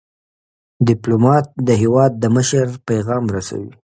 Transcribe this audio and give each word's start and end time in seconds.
ډيپلومات 0.87 1.45
د 1.67 1.69
هیواد 1.81 2.11
د 2.17 2.23
مشر 2.35 2.67
پیغام 2.89 3.23
رسوي. 3.35 3.71